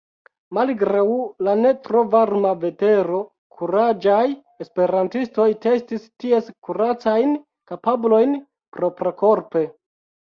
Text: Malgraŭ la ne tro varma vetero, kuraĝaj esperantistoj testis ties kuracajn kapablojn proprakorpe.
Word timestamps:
Malgraŭ 0.57 1.01
la 1.47 1.51
ne 1.57 1.73
tro 1.87 2.01
varma 2.13 2.53
vetero, 2.63 3.19
kuraĝaj 3.59 4.25
esperantistoj 4.65 5.47
testis 5.67 6.09
ties 6.25 6.51
kuracajn 6.69 7.37
kapablojn 7.73 8.35
proprakorpe. 8.79 9.67